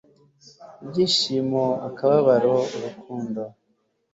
[0.83, 3.41] ibyishimo, akababaro, urukundo